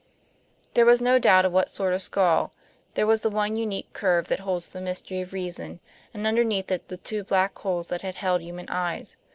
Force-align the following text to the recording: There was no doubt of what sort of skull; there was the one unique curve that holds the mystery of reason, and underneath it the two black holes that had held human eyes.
There 0.73 0.87
was 0.87 0.99
no 0.99 1.19
doubt 1.19 1.45
of 1.45 1.51
what 1.51 1.69
sort 1.69 1.93
of 1.93 2.01
skull; 2.01 2.53
there 2.95 3.05
was 3.05 3.21
the 3.21 3.29
one 3.29 3.55
unique 3.55 3.93
curve 3.93 4.29
that 4.29 4.39
holds 4.39 4.71
the 4.71 4.81
mystery 4.81 5.21
of 5.21 5.31
reason, 5.31 5.79
and 6.11 6.25
underneath 6.25 6.71
it 6.71 6.87
the 6.87 6.97
two 6.97 7.23
black 7.23 7.55
holes 7.59 7.89
that 7.89 8.01
had 8.01 8.15
held 8.15 8.41
human 8.41 8.67
eyes. 8.67 9.15